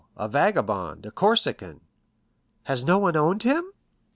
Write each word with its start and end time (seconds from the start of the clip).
—a 0.17 0.27
vagabond, 0.27 1.05
a 1.05 1.11
Corsican." 1.11 1.79
"Has 2.63 2.83
no 2.83 2.97
one 2.97 3.15
owned 3.15 3.43
him?" 3.43 3.71